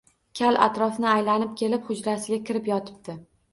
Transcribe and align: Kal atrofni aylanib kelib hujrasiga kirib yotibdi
Kal 0.37 0.55
atrofni 0.67 1.09
aylanib 1.11 1.53
kelib 1.61 1.85
hujrasiga 1.91 2.43
kirib 2.51 2.73
yotibdi 2.75 3.21